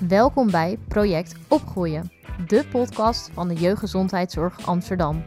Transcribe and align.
Welkom 0.00 0.50
bij 0.50 0.78
Project 0.88 1.34
Opgroeien, 1.48 2.12
de 2.46 2.64
podcast 2.70 3.30
van 3.32 3.48
de 3.48 3.54
Jeugdgezondheidszorg 3.54 4.66
Amsterdam. 4.66 5.24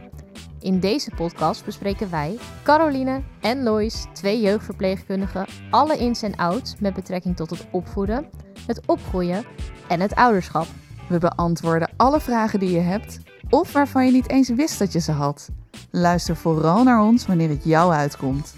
In 0.60 0.80
deze 0.80 1.10
podcast 1.16 1.64
bespreken 1.64 2.10
wij, 2.10 2.38
Caroline 2.62 3.22
en 3.40 3.62
Lois, 3.62 4.06
twee 4.12 4.40
jeugdverpleegkundigen, 4.40 5.46
alle 5.70 5.98
ins 5.98 6.22
en 6.22 6.36
outs 6.36 6.74
met 6.78 6.94
betrekking 6.94 7.36
tot 7.36 7.50
het 7.50 7.66
opvoeden, 7.70 8.26
het 8.66 8.86
opgroeien 8.86 9.44
en 9.88 10.00
het 10.00 10.14
ouderschap. 10.14 10.66
We 11.08 11.18
beantwoorden 11.18 11.90
alle 11.96 12.20
vragen 12.20 12.58
die 12.58 12.70
je 12.70 12.80
hebt 12.80 13.18
of 13.48 13.72
waarvan 13.72 14.06
je 14.06 14.12
niet 14.12 14.30
eens 14.30 14.48
wist 14.48 14.78
dat 14.78 14.92
je 14.92 15.00
ze 15.00 15.12
had. 15.12 15.48
Luister 15.90 16.36
vooral 16.36 16.82
naar 16.82 17.02
ons 17.02 17.26
wanneer 17.26 17.48
het 17.48 17.64
jou 17.64 17.92
uitkomt. 17.92 18.54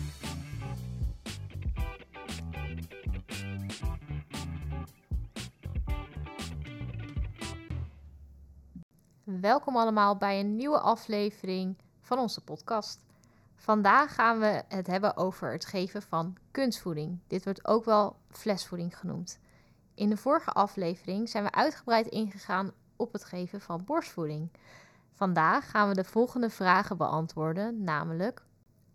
Welkom 9.42 9.76
allemaal 9.76 10.16
bij 10.16 10.40
een 10.40 10.56
nieuwe 10.56 10.78
aflevering 10.78 11.76
van 12.00 12.18
onze 12.18 12.40
podcast. 12.40 13.04
Vandaag 13.56 14.14
gaan 14.14 14.38
we 14.38 14.62
het 14.68 14.86
hebben 14.86 15.16
over 15.16 15.52
het 15.52 15.64
geven 15.64 16.02
van 16.02 16.36
kunstvoeding. 16.50 17.18
Dit 17.26 17.44
wordt 17.44 17.66
ook 17.66 17.84
wel 17.84 18.16
flesvoeding 18.30 18.98
genoemd. 18.98 19.38
In 19.94 20.08
de 20.08 20.16
vorige 20.16 20.50
aflevering 20.50 21.28
zijn 21.28 21.44
we 21.44 21.52
uitgebreid 21.52 22.06
ingegaan 22.06 22.72
op 22.96 23.12
het 23.12 23.24
geven 23.24 23.60
van 23.60 23.84
borstvoeding. 23.84 24.48
Vandaag 25.12 25.70
gaan 25.70 25.88
we 25.88 25.94
de 25.94 26.04
volgende 26.04 26.50
vragen 26.50 26.96
beantwoorden, 26.96 27.84
namelijk 27.84 28.44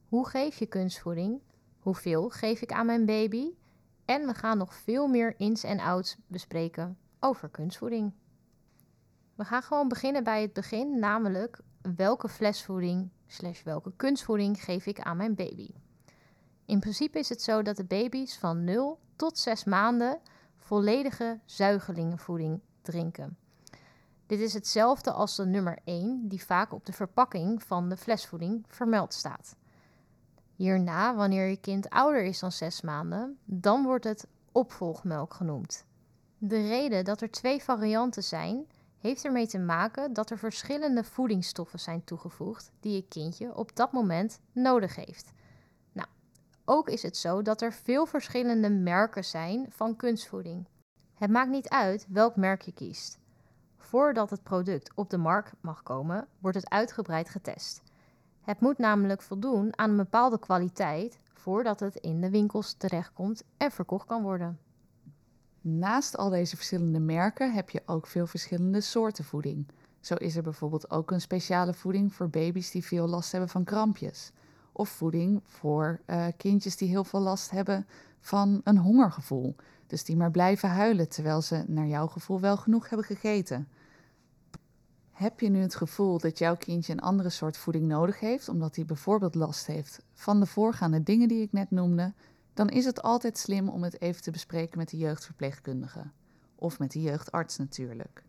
hoe 0.09 0.27
geef 0.27 0.59
je 0.59 0.65
kunstvoeding? 0.65 1.41
Hoeveel 1.79 2.29
geef 2.29 2.61
ik 2.61 2.71
aan 2.71 2.85
mijn 2.85 3.05
baby? 3.05 3.51
En 4.05 4.25
we 4.25 4.33
gaan 4.33 4.57
nog 4.57 4.73
veel 4.73 5.07
meer 5.07 5.33
ins 5.37 5.63
en 5.63 5.79
outs 5.79 6.17
bespreken 6.27 6.97
over 7.19 7.49
kunstvoeding. 7.49 8.13
We 9.37 9.45
gaan 9.45 9.61
gewoon 9.61 9.87
beginnen 9.87 10.23
bij 10.23 10.41
het 10.41 10.53
begin, 10.53 10.99
namelijk 10.99 11.59
welke 11.95 12.29
flesvoeding 12.29 13.09
slash 13.27 13.63
welke 13.63 13.91
kunstvoeding 13.95 14.63
geef 14.63 14.85
ik 14.85 14.99
aan 14.99 15.17
mijn 15.17 15.35
baby. 15.35 15.69
In 16.65 16.79
principe 16.79 17.19
is 17.19 17.29
het 17.29 17.41
zo 17.41 17.61
dat 17.61 17.75
de 17.75 17.83
baby's 17.83 18.37
van 18.37 18.63
0 18.63 18.99
tot 19.15 19.37
6 19.37 19.63
maanden 19.63 20.19
volledige 20.57 21.39
zuigelingenvoeding 21.45 22.61
drinken. 22.81 23.37
Dit 24.25 24.39
is 24.39 24.53
hetzelfde 24.53 25.11
als 25.11 25.35
de 25.35 25.45
nummer 25.45 25.79
1 25.83 26.27
die 26.27 26.43
vaak 26.43 26.73
op 26.73 26.85
de 26.85 26.93
verpakking 26.93 27.63
van 27.63 27.89
de 27.89 27.97
flesvoeding 27.97 28.65
vermeld 28.67 29.13
staat. 29.13 29.55
Hierna, 30.55 31.15
wanneer 31.15 31.47
je 31.47 31.57
kind 31.57 31.89
ouder 31.89 32.23
is 32.23 32.39
dan 32.39 32.51
6 32.51 32.81
maanden, 32.81 33.37
dan 33.45 33.83
wordt 33.83 34.03
het 34.03 34.27
opvolgmelk 34.51 35.33
genoemd. 35.33 35.85
De 36.37 36.67
reden 36.67 37.05
dat 37.05 37.21
er 37.21 37.31
twee 37.31 37.63
varianten 37.63 38.23
zijn, 38.23 38.65
heeft 39.07 39.25
ermee 39.25 39.47
te 39.47 39.59
maken 39.59 40.13
dat 40.13 40.29
er 40.29 40.37
verschillende 40.37 41.03
voedingsstoffen 41.03 41.79
zijn 41.79 42.03
toegevoegd 42.03 42.71
die 42.79 42.93
je 42.93 43.07
kindje 43.07 43.55
op 43.55 43.75
dat 43.75 43.91
moment 43.91 44.39
nodig 44.51 44.95
heeft. 44.95 45.31
Nou, 45.91 46.07
ook 46.65 46.89
is 46.89 47.01
het 47.03 47.17
zo 47.17 47.41
dat 47.41 47.61
er 47.61 47.73
veel 47.73 48.05
verschillende 48.05 48.69
merken 48.69 49.23
zijn 49.25 49.65
van 49.69 49.95
kunstvoeding. 49.95 50.67
Het 51.13 51.29
maakt 51.29 51.49
niet 51.49 51.69
uit 51.69 52.05
welk 52.09 52.35
merk 52.35 52.61
je 52.61 52.73
kiest. 52.73 53.19
Voordat 53.77 54.29
het 54.29 54.43
product 54.43 54.91
op 54.95 55.09
de 55.09 55.17
markt 55.17 55.53
mag 55.61 55.83
komen, 55.83 56.27
wordt 56.39 56.57
het 56.57 56.69
uitgebreid 56.69 57.29
getest. 57.29 57.81
Het 58.41 58.59
moet 58.59 58.77
namelijk 58.77 59.21
voldoen 59.21 59.77
aan 59.77 59.89
een 59.89 59.97
bepaalde 59.97 60.39
kwaliteit 60.39 61.19
voordat 61.33 61.79
het 61.79 61.95
in 61.95 62.21
de 62.21 62.29
winkels 62.29 62.73
terechtkomt 62.73 63.43
en 63.57 63.71
verkocht 63.71 64.07
kan 64.07 64.21
worden. 64.21 64.66
Naast 65.69 66.17
al 66.17 66.29
deze 66.29 66.55
verschillende 66.55 66.99
merken 66.99 67.53
heb 67.53 67.69
je 67.69 67.81
ook 67.85 68.07
veel 68.07 68.27
verschillende 68.27 68.81
soorten 68.81 69.23
voeding. 69.23 69.67
Zo 69.99 70.13
is 70.13 70.35
er 70.35 70.43
bijvoorbeeld 70.43 70.91
ook 70.91 71.11
een 71.11 71.21
speciale 71.21 71.73
voeding 71.73 72.13
voor 72.13 72.29
baby's 72.29 72.71
die 72.71 72.85
veel 72.85 73.07
last 73.07 73.31
hebben 73.31 73.49
van 73.49 73.63
krampjes. 73.63 74.31
Of 74.71 74.89
voeding 74.89 75.41
voor 75.45 75.99
uh, 76.05 76.25
kindjes 76.37 76.77
die 76.77 76.89
heel 76.89 77.03
veel 77.03 77.19
last 77.19 77.49
hebben 77.49 77.87
van 78.19 78.61
een 78.63 78.77
hongergevoel. 78.77 79.55
Dus 79.87 80.03
die 80.03 80.17
maar 80.17 80.31
blijven 80.31 80.69
huilen 80.69 81.09
terwijl 81.09 81.41
ze 81.41 81.63
naar 81.67 81.87
jouw 81.87 82.07
gevoel 82.07 82.39
wel 82.39 82.57
genoeg 82.57 82.89
hebben 82.89 83.07
gegeten. 83.07 83.67
Heb 85.11 85.39
je 85.39 85.49
nu 85.49 85.61
het 85.61 85.75
gevoel 85.75 86.17
dat 86.17 86.37
jouw 86.37 86.55
kindje 86.55 86.93
een 86.93 86.99
andere 86.99 87.29
soort 87.29 87.57
voeding 87.57 87.87
nodig 87.87 88.19
heeft, 88.19 88.49
omdat 88.49 88.75
hij 88.75 88.85
bijvoorbeeld 88.85 89.35
last 89.35 89.65
heeft 89.65 90.01
van 90.13 90.39
de 90.39 90.45
voorgaande 90.45 91.03
dingen 91.03 91.27
die 91.27 91.41
ik 91.41 91.51
net 91.51 91.71
noemde, 91.71 92.13
dan 92.57 92.69
is 92.69 92.85
het 92.85 93.01
altijd 93.01 93.37
slim 93.37 93.69
om 93.69 93.83
het 93.83 94.01
even 94.01 94.21
te 94.21 94.31
bespreken 94.31 94.77
met 94.77 94.89
de 94.89 94.97
jeugdverpleegkundige. 94.97 96.03
Of 96.55 96.79
met 96.79 96.91
de 96.91 97.01
jeugdarts 97.01 97.57
natuurlijk. 97.57 98.23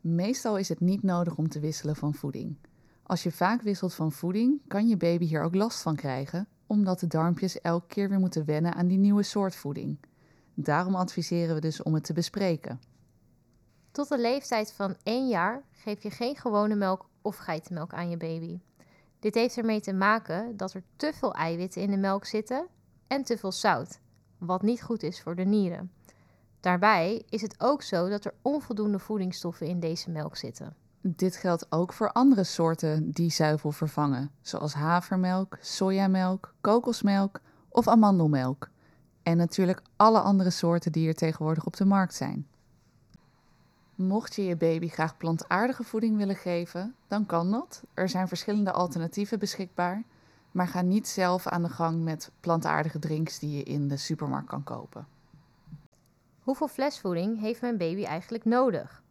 Meestal 0.00 0.58
is 0.58 0.68
het 0.68 0.80
niet 0.80 1.02
nodig 1.02 1.36
om 1.36 1.48
te 1.48 1.60
wisselen 1.60 1.96
van 1.96 2.14
voeding. 2.14 2.56
Als 3.02 3.22
je 3.22 3.32
vaak 3.32 3.62
wisselt 3.62 3.94
van 3.94 4.12
voeding, 4.12 4.60
kan 4.66 4.88
je 4.88 4.96
baby 4.96 5.24
hier 5.24 5.42
ook 5.42 5.54
last 5.54 5.82
van 5.82 5.96
krijgen, 5.96 6.48
omdat 6.66 7.00
de 7.00 7.06
darmpjes 7.06 7.60
elke 7.60 7.86
keer 7.86 8.08
weer 8.08 8.18
moeten 8.18 8.44
wennen 8.44 8.74
aan 8.74 8.86
die 8.86 8.98
nieuwe 8.98 9.22
soort 9.22 9.56
voeding. 9.56 9.98
Daarom 10.54 10.94
adviseren 10.94 11.54
we 11.54 11.60
dus 11.60 11.82
om 11.82 11.94
het 11.94 12.04
te 12.04 12.12
bespreken. 12.12 12.80
Tot 13.90 14.08
de 14.08 14.18
leeftijd 14.18 14.72
van 14.72 14.96
1 15.02 15.28
jaar 15.28 15.62
geef 15.70 16.02
je 16.02 16.10
geen 16.10 16.36
gewone 16.36 16.74
melk 16.74 17.08
of 17.22 17.36
geitenmelk 17.36 17.92
aan 17.92 18.10
je 18.10 18.16
baby. 18.16 18.60
Dit 19.18 19.34
heeft 19.34 19.56
ermee 19.56 19.80
te 19.80 19.92
maken 19.92 20.56
dat 20.56 20.74
er 20.74 20.82
te 20.96 21.12
veel 21.14 21.34
eiwitten 21.34 21.82
in 21.82 21.90
de 21.90 21.96
melk 21.96 22.24
zitten 22.24 22.68
en 23.10 23.22
te 23.24 23.38
veel 23.38 23.52
zout, 23.52 24.00
wat 24.38 24.62
niet 24.62 24.82
goed 24.82 25.02
is 25.02 25.20
voor 25.20 25.36
de 25.36 25.44
nieren. 25.44 25.92
Daarbij 26.60 27.22
is 27.28 27.42
het 27.42 27.54
ook 27.58 27.82
zo 27.82 28.08
dat 28.08 28.24
er 28.24 28.34
onvoldoende 28.42 28.98
voedingsstoffen 28.98 29.66
in 29.66 29.80
deze 29.80 30.10
melk 30.10 30.36
zitten. 30.36 30.74
Dit 31.00 31.36
geldt 31.36 31.66
ook 31.68 31.92
voor 31.92 32.12
andere 32.12 32.44
soorten 32.44 33.10
die 33.10 33.30
zuivel 33.30 33.72
vervangen, 33.72 34.30
zoals 34.40 34.74
havermelk, 34.74 35.58
sojamelk, 35.60 36.54
kokosmelk 36.60 37.40
of 37.68 37.88
amandelmelk. 37.88 38.70
En 39.22 39.36
natuurlijk 39.36 39.82
alle 39.96 40.20
andere 40.20 40.50
soorten 40.50 40.92
die 40.92 41.08
er 41.08 41.14
tegenwoordig 41.14 41.66
op 41.66 41.76
de 41.76 41.84
markt 41.84 42.14
zijn. 42.14 42.46
Mocht 43.94 44.34
je 44.34 44.44
je 44.44 44.56
baby 44.56 44.88
graag 44.88 45.16
plantaardige 45.16 45.84
voeding 45.84 46.16
willen 46.16 46.36
geven, 46.36 46.94
dan 47.06 47.26
kan 47.26 47.50
dat. 47.50 47.82
Er 47.94 48.08
zijn 48.08 48.28
verschillende 48.28 48.72
alternatieven 48.72 49.38
beschikbaar. 49.38 50.04
Maar 50.50 50.68
ga 50.68 50.80
niet 50.80 51.08
zelf 51.08 51.46
aan 51.46 51.62
de 51.62 51.68
gang 51.68 52.02
met 52.02 52.30
plantaardige 52.40 52.98
drinks 52.98 53.38
die 53.38 53.56
je 53.56 53.62
in 53.62 53.88
de 53.88 53.96
supermarkt 53.96 54.48
kan 54.48 54.64
kopen. 54.64 55.06
Hoeveel 56.42 56.68
flesvoeding 56.68 57.40
heeft 57.40 57.60
mijn 57.60 57.76
baby 57.76 58.04
eigenlijk 58.04 58.44
nodig? 58.44 59.02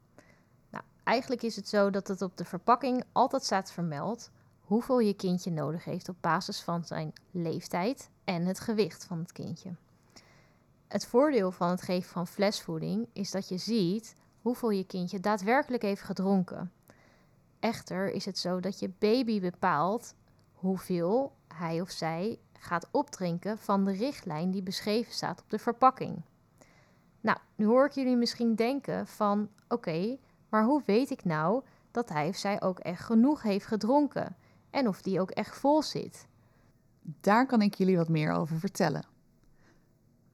Nou, 0.70 0.84
eigenlijk 1.04 1.42
is 1.42 1.56
het 1.56 1.68
zo 1.68 1.90
dat 1.90 2.08
het 2.08 2.22
op 2.22 2.38
de 2.38 2.46
verpakking 2.46 3.04
altijd 3.12 3.44
staat 3.44 3.72
vermeld 3.72 4.32
hoeveel 4.70 5.00
je 5.00 5.14
kindje 5.14 5.52
nodig 5.52 5.84
heeft 5.84 6.10
op 6.10 6.16
basis 6.22 6.62
van 6.62 6.84
zijn 6.84 7.14
leeftijd 7.32 8.10
en 8.24 8.46
het 8.46 8.60
gewicht 8.60 9.06
van 9.06 9.20
het 9.20 9.32
kindje. 9.32 9.72
Het 10.88 11.06
voordeel 11.06 11.52
van 11.52 11.70
het 11.70 11.82
geven 11.82 12.10
van 12.10 12.28
flesvoeding 12.28 13.08
is 13.14 13.32
dat 13.32 13.50
je 13.50 13.58
ziet 13.58 14.16
hoeveel 14.42 14.70
je 14.70 14.86
kindje 14.86 15.20
daadwerkelijk 15.20 15.82
heeft 15.82 16.02
gedronken. 16.02 16.72
Echter 17.60 18.12
is 18.12 18.26
het 18.26 18.38
zo 18.38 18.60
dat 18.60 18.80
je 18.80 18.92
baby 19.00 19.40
bepaalt 19.40 20.14
hoeveel 20.60 21.32
hij 21.48 21.82
of 21.82 21.90
zij 21.90 22.40
gaat 22.54 22.88
opdrinken 22.92 23.58
van 23.58 23.86
de 23.86 23.92
richtlijn 23.92 24.52
die 24.52 24.64
beschreven 24.64 25.14
staat 25.14 25.42
op 25.42 25.50
de 25.50 25.60
verpakking. 25.60 26.22
Nou, 27.22 27.38
nu 27.56 27.66
hoor 27.66 27.86
ik 27.86 27.92
jullie 27.92 28.16
misschien 28.16 28.56
denken 28.56 29.08
van 29.08 29.50
oké, 29.68 30.18
maar 30.50 30.64
hoe 30.64 30.82
weet 30.86 31.10
ik 31.10 31.26
nou 31.26 31.64
dat 31.92 32.10
hij 32.10 32.28
of 32.28 32.36
zij 32.36 32.62
ook 32.62 32.80
echt 32.80 33.04
genoeg 33.04 33.42
heeft 33.42 33.66
gedronken 33.66 34.36
en 34.70 34.88
of 34.88 35.02
die 35.02 35.22
ook 35.22 35.32
echt 35.32 35.58
vol 35.58 35.84
zit? 35.84 36.28
Daar 37.02 37.46
kan 37.46 37.62
ik 37.62 37.74
jullie 37.74 37.98
wat 37.98 38.10
meer 38.10 38.32
over 38.32 38.60
vertellen. 38.60 39.06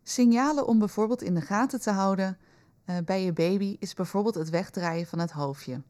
Signalen 0.03 0.67
om 0.67 0.79
bijvoorbeeld 0.79 1.21
in 1.21 1.33
de 1.33 1.41
gaten 1.41 1.81
te 1.81 1.91
houden 1.91 2.37
uh, 2.85 2.97
bij 3.05 3.23
je 3.23 3.33
baby 3.33 3.75
is 3.79 3.93
bijvoorbeeld 3.93 4.35
het 4.35 4.49
wegdraaien 4.49 5.07
van 5.07 5.19
het 5.19 5.31
hoofdje. 5.31 5.81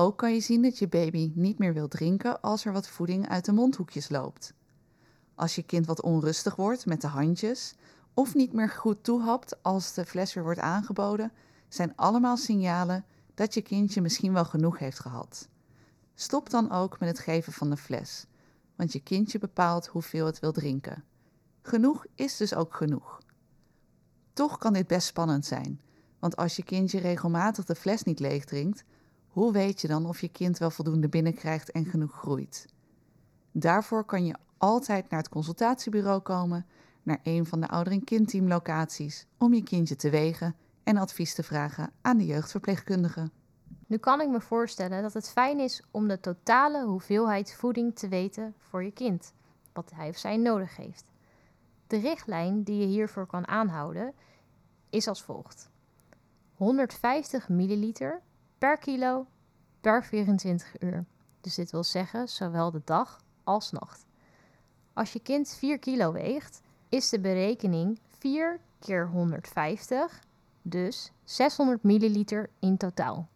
Ook 0.00 0.16
kan 0.16 0.34
je 0.34 0.40
zien 0.40 0.62
dat 0.62 0.78
je 0.78 0.88
baby 0.88 1.32
niet 1.34 1.58
meer 1.58 1.74
wil 1.74 1.88
drinken 1.88 2.40
als 2.40 2.64
er 2.64 2.72
wat 2.72 2.88
voeding 2.88 3.28
uit 3.28 3.44
de 3.44 3.52
mondhoekjes 3.52 4.08
loopt. 4.08 4.54
Als 5.34 5.54
je 5.54 5.62
kind 5.62 5.86
wat 5.86 6.02
onrustig 6.02 6.56
wordt 6.56 6.86
met 6.86 7.00
de 7.00 7.06
handjes 7.06 7.74
of 8.14 8.34
niet 8.34 8.52
meer 8.52 8.68
goed 8.68 9.04
toehapt 9.04 9.62
als 9.62 9.94
de 9.94 10.04
fles 10.04 10.34
weer 10.34 10.44
wordt 10.44 10.60
aangeboden, 10.60 11.32
zijn 11.68 11.96
allemaal 11.96 12.36
signalen 12.36 13.04
dat 13.34 13.54
je 13.54 13.60
kindje 13.60 14.00
misschien 14.00 14.32
wel 14.32 14.44
genoeg 14.44 14.78
heeft 14.78 14.98
gehad. 14.98 15.48
Stop 16.14 16.50
dan 16.50 16.70
ook 16.70 17.00
met 17.00 17.08
het 17.08 17.18
geven 17.18 17.52
van 17.52 17.70
de 17.70 17.76
fles, 17.76 18.26
want 18.76 18.92
je 18.92 19.02
kindje 19.02 19.38
bepaalt 19.38 19.86
hoeveel 19.86 20.26
het 20.26 20.40
wil 20.40 20.52
drinken. 20.52 21.04
Genoeg 21.62 22.06
is 22.14 22.36
dus 22.36 22.54
ook 22.54 22.74
genoeg. 22.74 23.20
Toch 24.32 24.58
kan 24.58 24.72
dit 24.72 24.86
best 24.86 25.06
spannend 25.06 25.46
zijn, 25.46 25.80
want 26.18 26.36
als 26.36 26.56
je 26.56 26.64
kindje 26.64 27.00
regelmatig 27.00 27.64
de 27.64 27.74
fles 27.74 28.02
niet 28.02 28.20
leeg 28.20 28.44
drinkt, 28.44 28.84
hoe 29.30 29.52
weet 29.52 29.80
je 29.80 29.88
dan 29.88 30.06
of 30.06 30.20
je 30.20 30.28
kind 30.28 30.58
wel 30.58 30.70
voldoende 30.70 31.08
binnenkrijgt 31.08 31.70
en 31.70 31.84
genoeg 31.84 32.12
groeit? 32.12 32.66
Daarvoor 33.52 34.04
kan 34.04 34.24
je 34.24 34.34
altijd 34.58 35.10
naar 35.10 35.20
het 35.20 35.28
consultatiebureau 35.28 36.20
komen, 36.20 36.66
naar 37.02 37.20
een 37.22 37.46
van 37.46 37.60
de 37.60 37.68
ouder- 37.68 37.92
en 37.92 38.04
kindteamlocaties, 38.04 39.26
om 39.38 39.54
je 39.54 39.62
kindje 39.62 39.96
te 39.96 40.10
wegen 40.10 40.54
en 40.82 40.96
advies 40.96 41.34
te 41.34 41.42
vragen 41.42 41.92
aan 42.00 42.16
de 42.16 42.26
jeugdverpleegkundige. 42.26 43.30
Nu 43.86 43.96
kan 43.96 44.20
ik 44.20 44.28
me 44.28 44.40
voorstellen 44.40 45.02
dat 45.02 45.14
het 45.14 45.28
fijn 45.28 45.60
is 45.60 45.82
om 45.90 46.08
de 46.08 46.20
totale 46.20 46.84
hoeveelheid 46.84 47.54
voeding 47.54 47.94
te 47.94 48.08
weten 48.08 48.54
voor 48.58 48.84
je 48.84 48.90
kind, 48.90 49.32
wat 49.72 49.90
hij 49.94 50.08
of 50.08 50.16
zij 50.16 50.36
nodig 50.36 50.76
heeft. 50.76 51.10
De 51.86 51.98
richtlijn 51.98 52.62
die 52.62 52.80
je 52.80 52.86
hiervoor 52.86 53.26
kan 53.26 53.46
aanhouden 53.48 54.14
is 54.90 55.08
als 55.08 55.22
volgt: 55.22 55.70
150 56.54 57.48
milliliter 57.48 58.22
per 58.60 58.76
kilo 58.78 59.26
per 59.80 60.04
24 60.04 60.80
uur. 60.80 61.04
Dus 61.40 61.54
dit 61.54 61.70
wil 61.70 61.84
zeggen 61.84 62.28
zowel 62.28 62.70
de 62.70 62.80
dag 62.84 63.20
als 63.44 63.70
nacht. 63.70 64.06
Als 64.92 65.12
je 65.12 65.20
kind 65.20 65.54
4 65.58 65.78
kilo 65.78 66.12
weegt, 66.12 66.60
is 66.88 67.08
de 67.08 67.20
berekening 67.20 67.98
4 68.18 68.60
keer 68.78 69.08
150, 69.08 70.22
dus 70.62 71.12
600 71.24 71.82
milliliter 71.82 72.50
in 72.58 72.76
totaal. 72.76 73.28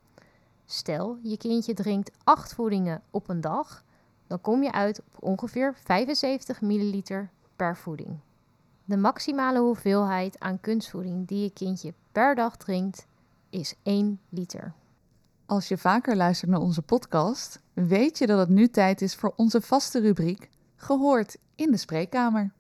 Stel, 0.65 1.19
je 1.23 1.37
kindje 1.37 1.75
drinkt 1.75 2.11
8 2.25 2.55
voedingen 2.55 3.03
op 3.11 3.29
een 3.29 3.41
dag, 3.41 3.85
dan 4.27 4.41
kom 4.41 4.63
je 4.63 4.73
uit 4.73 4.99
op 4.99 5.23
ongeveer 5.23 5.75
75 5.75 6.61
milliliter 6.61 7.31
per 7.57 7.77
voeding. 7.77 8.19
De 8.85 8.97
maximale 8.97 9.59
hoeveelheid 9.59 10.41
aan 10.41 10.61
kunstvoeding 10.61 11.29
die 11.29 11.43
je 11.43 11.51
kindje 11.51 11.95
per 12.13 12.35
dag 12.35 12.57
drinkt 12.57 13.07
is 13.51 13.75
1 13.83 14.21
liter. 14.29 14.75
Als 15.47 15.69
je 15.69 15.79
vaker 15.79 16.17
luistert 16.17 16.51
naar 16.51 16.61
onze 16.61 16.83
podcast, 16.83 17.61
weet 17.73 18.19
je 18.19 18.27
dat 18.27 18.39
het 18.39 18.49
nu 18.49 18.69
tijd 18.69 19.03
is 19.03 19.15
voor 19.15 19.33
onze 19.37 19.61
vaste 19.61 20.01
rubriek 20.01 20.51
Gehoord 20.77 21.37
in 21.55 21.71
de 21.71 21.77
spreekkamer. 21.77 22.53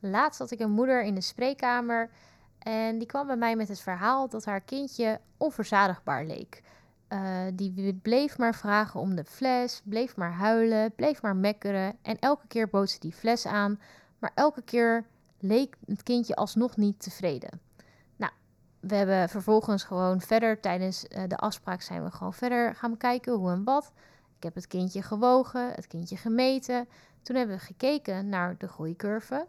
Laatst 0.00 0.38
had 0.38 0.50
ik 0.50 0.60
een 0.60 0.70
moeder 0.70 1.02
in 1.02 1.14
de 1.14 1.20
spreekkamer 1.20 2.10
en 2.58 2.98
die 2.98 3.06
kwam 3.06 3.26
bij 3.26 3.36
mij 3.36 3.56
met 3.56 3.68
het 3.68 3.80
verhaal 3.80 4.28
dat 4.28 4.44
haar 4.44 4.60
kindje 4.60 5.20
onverzadigbaar 5.36 6.24
leek. 6.24 6.62
Uh, 7.08 7.40
die 7.54 7.94
bleef 7.94 8.38
maar 8.38 8.54
vragen 8.54 9.00
om 9.00 9.14
de 9.14 9.24
fles, 9.24 9.82
bleef 9.84 10.16
maar 10.16 10.32
huilen, 10.32 10.94
bleef 10.94 11.22
maar 11.22 11.36
mekkeren 11.36 11.96
en 12.02 12.18
elke 12.18 12.46
keer 12.46 12.68
bood 12.68 12.90
ze 12.90 13.00
die 13.00 13.12
fles 13.12 13.46
aan, 13.46 13.80
maar 14.18 14.32
elke 14.34 14.62
keer 14.62 15.04
leek 15.38 15.76
het 15.86 16.02
kindje 16.02 16.36
alsnog 16.36 16.76
niet 16.76 17.02
tevreden. 17.02 17.69
We 18.80 18.94
hebben 18.94 19.28
vervolgens 19.28 19.84
gewoon 19.84 20.20
verder 20.20 20.60
tijdens 20.60 21.04
uh, 21.04 21.22
de 21.28 21.36
afspraak 21.36 21.82
zijn 21.82 22.04
we 22.04 22.10
gewoon 22.10 22.34
verder 22.34 22.74
gaan 22.74 22.96
kijken 22.96 23.32
hoe 23.32 23.50
en 23.50 23.64
wat. 23.64 23.92
Ik 24.36 24.42
heb 24.42 24.54
het 24.54 24.66
kindje 24.66 25.02
gewogen, 25.02 25.72
het 25.74 25.86
kindje 25.86 26.16
gemeten. 26.16 26.88
Toen 27.22 27.36
hebben 27.36 27.56
we 27.56 27.62
gekeken 27.62 28.28
naar 28.28 28.54
de 28.58 28.68
groeicurve. 28.68 29.46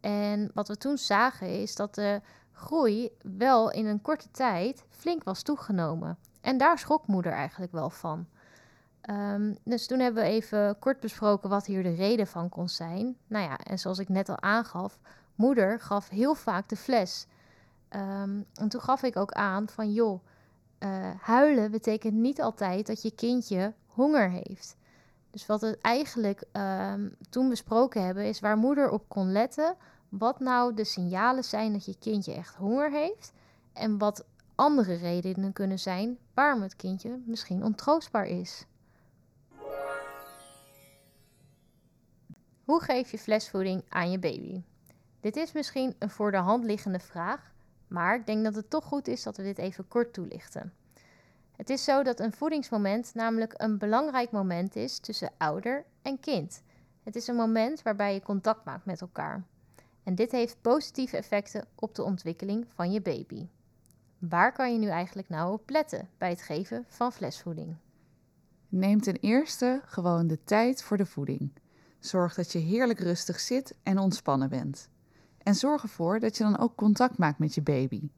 En 0.00 0.50
wat 0.54 0.68
we 0.68 0.76
toen 0.76 0.98
zagen 0.98 1.60
is 1.60 1.74
dat 1.74 1.94
de 1.94 2.20
groei 2.52 3.10
wel 3.36 3.70
in 3.70 3.86
een 3.86 4.02
korte 4.02 4.30
tijd 4.30 4.84
flink 4.88 5.24
was 5.24 5.42
toegenomen. 5.42 6.18
En 6.40 6.58
daar 6.58 6.78
schrok 6.78 7.06
moeder 7.06 7.32
eigenlijk 7.32 7.72
wel 7.72 7.90
van. 7.90 8.26
Um, 9.10 9.56
dus 9.64 9.86
toen 9.86 9.98
hebben 9.98 10.22
we 10.22 10.28
even 10.28 10.78
kort 10.78 11.00
besproken 11.00 11.50
wat 11.50 11.66
hier 11.66 11.82
de 11.82 11.94
reden 11.94 12.26
van 12.26 12.48
kon 12.48 12.68
zijn. 12.68 13.16
Nou 13.26 13.44
ja, 13.44 13.58
en 13.58 13.78
zoals 13.78 13.98
ik 13.98 14.08
net 14.08 14.28
al 14.28 14.40
aangaf, 14.40 14.98
moeder 15.34 15.80
gaf 15.80 16.08
heel 16.08 16.34
vaak 16.34 16.68
de 16.68 16.76
fles. 16.76 17.26
Um, 17.96 18.46
en 18.54 18.68
toen 18.68 18.80
gaf 18.80 19.02
ik 19.02 19.16
ook 19.16 19.32
aan 19.32 19.68
van 19.68 19.92
joh, 19.92 20.24
uh, 20.78 21.10
huilen 21.20 21.70
betekent 21.70 22.14
niet 22.14 22.40
altijd 22.40 22.86
dat 22.86 23.02
je 23.02 23.14
kindje 23.14 23.74
honger 23.86 24.30
heeft. 24.30 24.76
Dus 25.30 25.46
wat 25.46 25.60
we 25.60 25.78
eigenlijk 25.80 26.44
um, 26.52 27.16
toen 27.30 27.48
besproken 27.48 28.04
hebben, 28.04 28.24
is 28.24 28.40
waar 28.40 28.56
moeder 28.56 28.90
op 28.90 29.08
kon 29.08 29.32
letten 29.32 29.76
wat 30.08 30.40
nou 30.40 30.74
de 30.74 30.84
signalen 30.84 31.44
zijn 31.44 31.72
dat 31.72 31.84
je 31.84 31.98
kindje 31.98 32.34
echt 32.34 32.54
honger 32.54 32.90
heeft 32.90 33.32
en 33.72 33.98
wat 33.98 34.24
andere 34.54 34.94
redenen 34.94 35.52
kunnen 35.52 35.78
zijn 35.78 36.18
waarom 36.34 36.62
het 36.62 36.76
kindje 36.76 37.20
misschien 37.24 37.64
ontroostbaar 37.64 38.26
is. 38.26 38.66
Hoe 42.64 42.82
geef 42.82 43.10
je 43.10 43.18
flesvoeding 43.18 43.84
aan 43.88 44.10
je 44.10 44.18
baby? 44.18 44.62
Dit 45.20 45.36
is 45.36 45.52
misschien 45.52 45.94
een 45.98 46.10
voor 46.10 46.30
de 46.30 46.36
hand 46.36 46.64
liggende 46.64 47.00
vraag, 47.00 47.51
maar 47.92 48.14
ik 48.14 48.26
denk 48.26 48.44
dat 48.44 48.54
het 48.54 48.70
toch 48.70 48.84
goed 48.84 49.08
is 49.08 49.22
dat 49.22 49.36
we 49.36 49.42
dit 49.42 49.58
even 49.58 49.88
kort 49.88 50.12
toelichten. 50.12 50.72
Het 51.56 51.70
is 51.70 51.84
zo 51.84 52.02
dat 52.02 52.20
een 52.20 52.32
voedingsmoment 52.32 53.14
namelijk 53.14 53.54
een 53.56 53.78
belangrijk 53.78 54.30
moment 54.30 54.76
is 54.76 54.98
tussen 54.98 55.30
ouder 55.38 55.84
en 56.02 56.20
kind. 56.20 56.62
Het 57.02 57.16
is 57.16 57.26
een 57.26 57.34
moment 57.34 57.82
waarbij 57.82 58.14
je 58.14 58.22
contact 58.22 58.64
maakt 58.64 58.84
met 58.84 59.00
elkaar. 59.00 59.44
En 60.02 60.14
dit 60.14 60.32
heeft 60.32 60.60
positieve 60.60 61.16
effecten 61.16 61.66
op 61.74 61.94
de 61.94 62.02
ontwikkeling 62.02 62.66
van 62.74 62.92
je 62.92 63.00
baby. 63.00 63.48
Waar 64.18 64.52
kan 64.52 64.72
je 64.72 64.78
nu 64.78 64.88
eigenlijk 64.88 65.28
nou 65.28 65.52
op 65.52 65.70
letten 65.70 66.08
bij 66.18 66.30
het 66.30 66.42
geven 66.42 66.84
van 66.88 67.12
flesvoeding? 67.12 67.76
Neem 68.68 69.00
ten 69.00 69.16
eerste 69.16 69.80
gewoon 69.84 70.26
de 70.26 70.44
tijd 70.44 70.82
voor 70.82 70.96
de 70.96 71.06
voeding. 71.06 71.52
Zorg 71.98 72.34
dat 72.34 72.52
je 72.52 72.58
heerlijk 72.58 73.00
rustig 73.00 73.40
zit 73.40 73.74
en 73.82 73.98
ontspannen 73.98 74.48
bent. 74.48 74.88
En 75.42 75.54
zorg 75.54 75.82
ervoor 75.82 76.20
dat 76.20 76.36
je 76.36 76.42
dan 76.42 76.58
ook 76.58 76.74
contact 76.74 77.18
maakt 77.18 77.38
met 77.38 77.54
je 77.54 77.62
baby. 77.62 78.10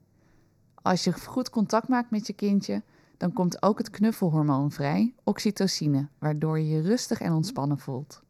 Als 0.75 1.05
je 1.05 1.13
goed 1.13 1.51
contact 1.51 1.89
maakt 1.89 2.11
met 2.11 2.27
je 2.27 2.33
kindje, 2.33 2.83
dan 3.17 3.33
komt 3.33 3.63
ook 3.63 3.79
het 3.79 3.91
knuffelhormoon 3.91 4.71
vrij, 4.71 5.15
oxytocine, 5.25 6.09
waardoor 6.19 6.59
je 6.59 6.69
je 6.69 6.83
rustig 6.83 7.21
en 7.21 7.33
ontspannen 7.33 7.79
voelt. 7.79 8.23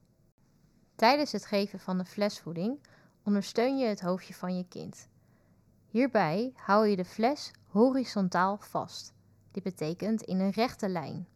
Tijdens 0.97 1.33
het 1.33 1.47
geven 1.47 1.81
van 1.81 1.99
de 1.99 2.05
flesvoeding 2.05 2.79
ondersteun 3.23 3.79
je 3.79 3.87
het 3.87 4.01
hoofdje 4.01 4.35
van 4.35 4.57
je 4.57 4.69
kind. 4.69 5.09
Hierbij 5.87 6.53
hou 6.57 6.87
je 6.87 6.97
de 6.97 7.05
fles 7.05 7.51
horizontaal 7.69 8.57
vast. 8.61 9.13
Dit 9.51 9.63
betekent 9.63 10.23
in 10.23 10.41
een 10.41 10.51
rechte 10.51 10.89
lijn. 10.89 11.27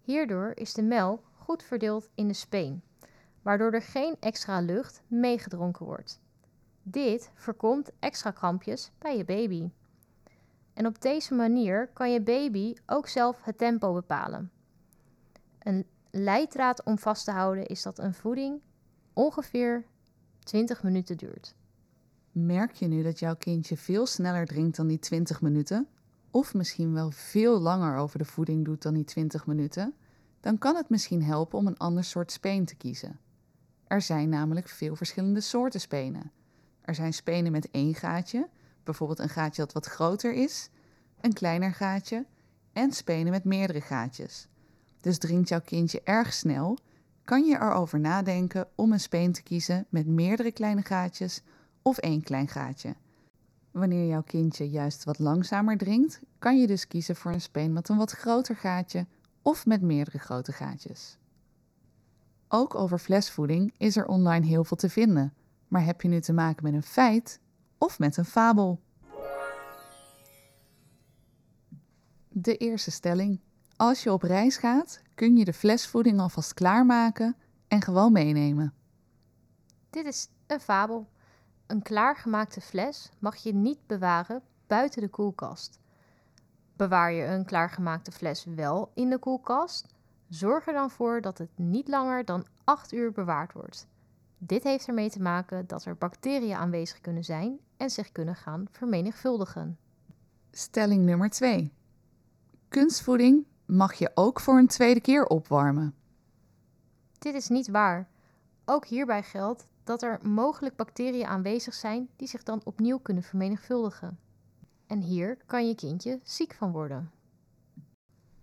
Hierdoor 0.00 0.52
is 0.54 0.74
de 0.74 0.82
melk 0.82 1.30
goed 1.34 1.62
verdeeld 1.62 2.08
in 2.14 2.28
de 2.28 2.34
speen, 2.34 2.82
waardoor 3.42 3.72
er 3.72 3.82
geen 3.82 4.16
extra 4.20 4.60
lucht 4.60 5.02
meegedronken 5.06 5.86
wordt. 5.86 6.20
Dit 6.82 7.30
voorkomt 7.34 7.90
extra 7.98 8.30
krampjes 8.30 8.90
bij 8.98 9.16
je 9.16 9.24
baby. 9.24 9.70
En 10.72 10.86
op 10.86 11.00
deze 11.00 11.34
manier 11.34 11.88
kan 11.92 12.12
je 12.12 12.20
baby 12.20 12.74
ook 12.86 13.08
zelf 13.08 13.42
het 13.42 13.58
tempo 13.58 13.92
bepalen. 13.92 14.50
Een 15.58 15.86
leidraad 16.10 16.82
om 16.82 16.98
vast 16.98 17.24
te 17.24 17.30
houden 17.30 17.66
is 17.66 17.82
dat 17.82 17.98
een 17.98 18.14
voeding 18.14 18.60
ongeveer 19.12 19.84
20 20.38 20.82
minuten 20.82 21.16
duurt. 21.16 21.54
Merk 22.32 22.72
je 22.72 22.86
nu 22.86 23.02
dat 23.02 23.18
jouw 23.18 23.36
kindje 23.36 23.76
veel 23.76 24.06
sneller 24.06 24.46
drinkt 24.46 24.76
dan 24.76 24.86
die 24.86 24.98
20 24.98 25.40
minuten? 25.40 25.88
Of 26.30 26.54
misschien 26.54 26.92
wel 26.92 27.10
veel 27.10 27.60
langer 27.60 27.96
over 27.96 28.18
de 28.18 28.24
voeding 28.24 28.64
doet 28.64 28.82
dan 28.82 28.94
die 28.94 29.04
20 29.04 29.46
minuten? 29.46 29.94
Dan 30.40 30.58
kan 30.58 30.76
het 30.76 30.88
misschien 30.88 31.22
helpen 31.22 31.58
om 31.58 31.66
een 31.66 31.78
ander 31.78 32.04
soort 32.04 32.32
speen 32.32 32.64
te 32.64 32.76
kiezen. 32.76 33.18
Er 33.86 34.02
zijn 34.02 34.28
namelijk 34.28 34.68
veel 34.68 34.96
verschillende 34.96 35.40
soorten 35.40 35.80
spenen. 35.80 36.32
Er 36.80 36.94
zijn 36.94 37.12
spenen 37.12 37.52
met 37.52 37.70
één 37.70 37.94
gaatje, 37.94 38.48
bijvoorbeeld 38.84 39.18
een 39.18 39.28
gaatje 39.28 39.62
dat 39.62 39.72
wat 39.72 39.86
groter 39.86 40.32
is, 40.32 40.70
een 41.20 41.32
kleiner 41.32 41.74
gaatje 41.74 42.26
en 42.72 42.92
spenen 42.92 43.32
met 43.32 43.44
meerdere 43.44 43.80
gaatjes. 43.80 44.48
Dus 45.00 45.18
drinkt 45.18 45.48
jouw 45.48 45.60
kindje 45.60 46.00
erg 46.04 46.32
snel, 46.32 46.78
kan 47.24 47.44
je 47.44 47.54
erover 47.54 48.00
nadenken 48.00 48.68
om 48.74 48.92
een 48.92 49.00
speen 49.00 49.32
te 49.32 49.42
kiezen 49.42 49.86
met 49.88 50.06
meerdere 50.06 50.52
kleine 50.52 50.82
gaatjes 50.82 51.42
of 51.82 51.98
één 51.98 52.22
klein 52.22 52.48
gaatje. 52.48 52.94
Wanneer 53.70 54.06
jouw 54.06 54.22
kindje 54.22 54.70
juist 54.70 55.04
wat 55.04 55.18
langzamer 55.18 55.76
drinkt, 55.76 56.20
kan 56.38 56.60
je 56.60 56.66
dus 56.66 56.86
kiezen 56.86 57.16
voor 57.16 57.32
een 57.32 57.40
speen 57.40 57.72
met 57.72 57.88
een 57.88 57.96
wat 57.96 58.10
groter 58.10 58.56
gaatje 58.56 59.06
of 59.42 59.66
met 59.66 59.82
meerdere 59.82 60.18
grote 60.18 60.52
gaatjes. 60.52 61.18
Ook 62.48 62.74
over 62.74 62.98
flesvoeding 62.98 63.72
is 63.76 63.96
er 63.96 64.06
online 64.06 64.46
heel 64.46 64.64
veel 64.64 64.76
te 64.76 64.88
vinden, 64.88 65.34
maar 65.70 65.84
heb 65.84 66.00
je 66.00 66.08
nu 66.08 66.20
te 66.20 66.32
maken 66.32 66.64
met 66.64 66.74
een 66.74 66.82
feit 66.82 67.40
of 67.78 67.98
met 67.98 68.16
een 68.16 68.24
fabel? 68.24 68.80
De 72.28 72.56
eerste 72.56 72.90
stelling. 72.90 73.40
Als 73.76 74.02
je 74.02 74.12
op 74.12 74.22
reis 74.22 74.56
gaat, 74.56 75.02
kun 75.14 75.36
je 75.36 75.44
de 75.44 75.52
flesvoeding 75.52 76.20
alvast 76.20 76.54
klaarmaken 76.54 77.36
en 77.68 77.82
gewoon 77.82 78.12
meenemen. 78.12 78.74
Dit 79.90 80.06
is 80.06 80.28
een 80.46 80.60
fabel. 80.60 81.08
Een 81.66 81.82
klaargemaakte 81.82 82.60
fles 82.60 83.10
mag 83.18 83.36
je 83.36 83.54
niet 83.54 83.86
bewaren 83.86 84.42
buiten 84.66 85.00
de 85.00 85.08
koelkast. 85.08 85.78
Bewaar 86.76 87.12
je 87.12 87.24
een 87.24 87.44
klaargemaakte 87.44 88.12
fles 88.12 88.44
wel 88.44 88.90
in 88.94 89.10
de 89.10 89.18
koelkast, 89.18 89.94
zorg 90.28 90.66
er 90.66 90.72
dan 90.72 90.90
voor 90.90 91.20
dat 91.20 91.38
het 91.38 91.50
niet 91.58 91.88
langer 91.88 92.24
dan 92.24 92.46
8 92.64 92.92
uur 92.92 93.12
bewaard 93.12 93.52
wordt. 93.52 93.86
Dit 94.42 94.64
heeft 94.64 94.86
ermee 94.86 95.10
te 95.10 95.22
maken 95.22 95.66
dat 95.66 95.84
er 95.84 95.96
bacteriën 95.96 96.56
aanwezig 96.56 97.00
kunnen 97.00 97.24
zijn 97.24 97.58
en 97.76 97.90
zich 97.90 98.12
kunnen 98.12 98.36
gaan 98.36 98.66
vermenigvuldigen. 98.70 99.78
Stelling 100.50 101.04
nummer 101.04 101.30
2. 101.30 101.72
Kunstvoeding 102.68 103.46
mag 103.66 103.94
je 103.94 104.10
ook 104.14 104.40
voor 104.40 104.58
een 104.58 104.66
tweede 104.66 105.00
keer 105.00 105.26
opwarmen. 105.26 105.94
Dit 107.18 107.34
is 107.34 107.48
niet 107.48 107.68
waar. 107.68 108.08
Ook 108.64 108.86
hierbij 108.86 109.22
geldt 109.22 109.66
dat 109.84 110.02
er 110.02 110.18
mogelijk 110.22 110.76
bacteriën 110.76 111.26
aanwezig 111.26 111.74
zijn 111.74 112.08
die 112.16 112.28
zich 112.28 112.42
dan 112.42 112.60
opnieuw 112.64 112.98
kunnen 112.98 113.22
vermenigvuldigen. 113.22 114.18
En 114.86 115.00
hier 115.00 115.36
kan 115.46 115.68
je 115.68 115.74
kindje 115.74 116.20
ziek 116.22 116.54
van 116.54 116.72
worden. 116.72 117.10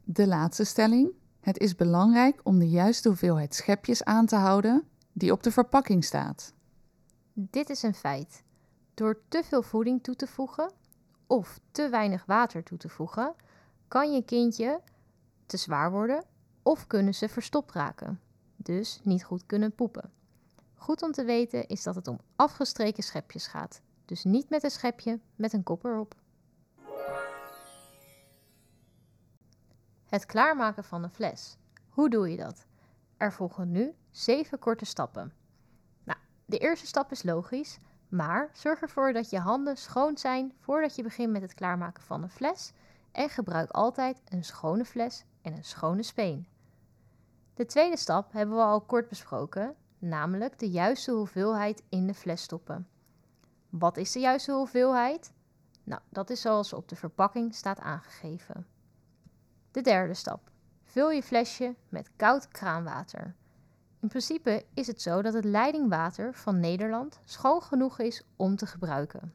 De 0.04 0.28
laatste 0.28 0.64
stelling. 0.64 1.12
Het 1.40 1.58
is 1.58 1.76
belangrijk 1.76 2.40
om 2.44 2.60
de 2.60 2.70
juiste 2.70 3.08
hoeveelheid 3.08 3.56
schepjes 3.56 4.04
aan 4.04 4.26
te 4.26 4.36
houden 4.36 4.88
die 5.18 5.32
op 5.32 5.44
de 5.44 5.52
verpakking 5.52 6.04
staat. 6.04 6.54
Dit 7.34 7.70
is 7.70 7.84
een 7.84 7.94
feit. 7.94 8.44
Door 8.94 9.20
te 9.28 9.44
veel 9.44 9.62
voeding 9.62 10.04
toe 10.04 10.16
te 10.16 10.28
voegen 10.28 10.72
of 11.28 11.60
te 11.72 11.90
weinig 11.90 12.26
water 12.26 12.64
toe 12.64 12.78
te 12.78 12.90
voegen, 12.90 13.36
kan 13.88 14.14
je 14.14 14.24
kindje 14.24 14.82
te 15.46 15.58
zwaar 15.58 15.92
worden 15.92 16.24
of 16.64 16.88
kunnen 16.88 17.16
ze 17.16 17.30
verstopt 17.30 17.72
raken, 17.72 18.22
dus 18.56 19.00
niet 19.04 19.24
goed 19.24 19.46
kunnen 19.46 19.76
poepen. 19.76 20.12
Goed 20.76 21.02
om 21.02 21.12
te 21.12 21.24
weten 21.24 21.68
is 21.68 21.84
dat 21.84 21.96
het 21.96 22.08
om 22.08 22.20
afgestreken 22.36 23.04
schepjes 23.04 23.48
gaat, 23.48 23.82
dus 24.06 24.24
niet 24.24 24.50
met 24.50 24.64
een 24.64 24.72
schepje 24.72 25.20
met 25.36 25.54
een 25.54 25.64
kop 25.64 25.84
erop. 25.86 26.16
Het 30.06 30.26
klaarmaken 30.26 30.84
van 30.84 31.04
een 31.04 31.14
fles. 31.14 31.58
Hoe 31.90 32.10
doe 32.10 32.30
je 32.30 32.38
dat? 32.38 32.66
Er 33.18 33.34
volgen 33.34 33.72
nu 33.72 33.94
zeven 34.18 34.60
korte 34.60 34.86
stappen. 34.86 35.34
Nou, 36.04 36.20
de 36.46 36.58
eerste 36.58 36.88
stap 36.88 37.12
is 37.12 37.24
logisch, 37.24 37.78
maar 38.08 38.50
zorg 38.54 38.82
ervoor 38.82 39.14
dat 39.14 39.30
je 39.30 39.40
handen 39.40 39.78
schoon 39.78 40.18
zijn 40.18 40.54
voordat 40.60 40.96
je 40.96 41.04
begint 41.04 41.32
met 41.32 41.42
het 41.42 41.54
klaarmaken 41.54 42.04
van 42.04 42.24
een 42.24 42.30
fles 42.30 42.72
en 43.12 43.30
gebruik 43.30 43.70
altijd 43.70 44.22
een 44.26 44.44
schone 44.44 44.86
fles 44.86 45.26
en 45.42 45.54
een 45.54 45.64
schone 45.64 46.04
speen. 46.04 46.48
De 47.54 47.66
tweede 47.66 47.98
stap 47.98 48.32
hebben 48.32 48.56
we 48.56 48.62
al 48.62 48.82
kort 48.82 49.10
besproken, 49.10 49.76
namelijk 50.00 50.60
de 50.60 50.70
juiste 50.70 51.12
hoeveelheid 51.12 51.84
in 51.90 52.08
de 52.08 52.14
fles 52.14 52.42
stoppen. 52.42 52.88
Wat 53.70 53.98
is 53.98 54.12
de 54.12 54.20
juiste 54.20 54.52
hoeveelheid? 54.52 55.34
Nou, 55.84 56.02
dat 56.10 56.30
is 56.30 56.42
zoals 56.42 56.74
op 56.74 56.88
de 56.90 56.96
verpakking 56.96 57.56
staat 57.56 57.80
aangegeven. 57.80 58.68
De 59.72 59.82
derde 59.82 60.14
stap. 60.14 60.52
Vul 60.84 61.12
je 61.12 61.24
flesje 61.24 61.76
met 61.90 62.12
koud 62.16 62.48
kraanwater. 62.48 63.36
In 64.00 64.08
principe 64.08 64.66
is 64.74 64.88
het 64.88 65.02
zo 65.02 65.22
dat 65.22 65.34
het 65.34 65.46
leidingwater 65.46 66.34
van 66.34 66.60
Nederland 66.60 67.20
schoon 67.26 67.62
genoeg 67.62 68.00
is 68.00 68.24
om 68.36 68.56
te 68.56 68.66
gebruiken. 68.66 69.34